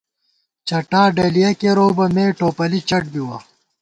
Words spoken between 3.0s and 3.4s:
بِوَہ